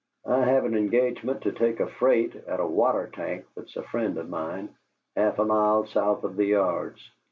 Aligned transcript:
"I 0.25 0.39
have 0.45 0.65
an 0.65 0.73
engagement 0.73 1.41
to 1.41 1.51
take 1.51 1.79
a 1.79 1.85
freight 1.85 2.35
at 2.47 2.59
a 2.59 2.65
water 2.65 3.11
tank 3.13 3.45
that's 3.55 3.75
a 3.75 3.83
friend 3.83 4.17
of 4.17 4.27
mine, 4.29 4.69
half 5.15 5.37
a 5.37 5.45
mile 5.45 5.85
south 5.85 6.23
of 6.23 6.37
the 6.37 6.45
yards. 6.45 7.07